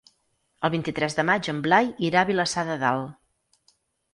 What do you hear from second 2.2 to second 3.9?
a Vilassar de Dalt.